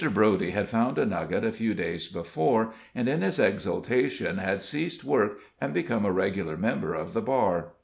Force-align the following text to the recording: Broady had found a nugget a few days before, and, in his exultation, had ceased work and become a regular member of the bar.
Broady 0.15 0.49
had 0.51 0.67
found 0.67 0.97
a 0.97 1.05
nugget 1.05 1.43
a 1.43 1.51
few 1.51 1.75
days 1.75 2.07
before, 2.07 2.73
and, 2.95 3.07
in 3.07 3.21
his 3.21 3.37
exultation, 3.39 4.39
had 4.39 4.63
ceased 4.63 5.03
work 5.03 5.37
and 5.61 5.75
become 5.75 6.05
a 6.05 6.11
regular 6.11 6.57
member 6.57 6.95
of 6.95 7.13
the 7.13 7.21
bar. 7.21 7.73